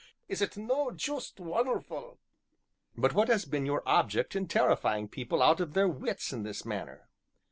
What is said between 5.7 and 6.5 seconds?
their wits in